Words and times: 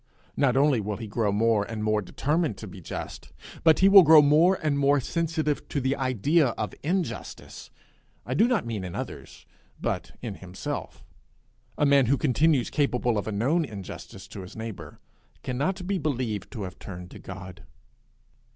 Not 0.35 0.57
only 0.57 0.81
will 0.81 0.97
he 0.97 1.05
grow 1.05 1.31
more 1.31 1.63
and 1.63 1.83
more 1.83 2.01
determined 2.01 2.57
to 2.57 2.65
be 2.67 2.81
just, 2.81 3.31
but 3.63 3.77
he 3.81 3.87
will 3.87 4.01
grow 4.01 4.23
more 4.23 4.55
and 4.55 4.79
more 4.79 4.99
sensitive 4.99 5.69
to 5.69 5.79
the 5.79 5.95
idea 5.95 6.47
of 6.57 6.73
injustice 6.81 7.69
I 8.25 8.33
do 8.33 8.47
not 8.47 8.65
mean 8.65 8.83
in 8.83 8.95
others, 8.95 9.45
but 9.79 10.17
in 10.19 10.33
himself. 10.33 11.05
A 11.77 11.85
man 11.85 12.07
who 12.07 12.17
continues 12.17 12.71
capable 12.71 13.15
of 13.15 13.27
a 13.27 13.31
known 13.31 13.63
injustice 13.63 14.27
to 14.29 14.41
his 14.41 14.55
neighbour, 14.55 14.99
cannot 15.43 15.85
be 15.85 15.99
believed 15.99 16.49
to 16.53 16.63
have 16.63 16.79
turned 16.79 17.11
to 17.11 17.19
God. 17.19 17.63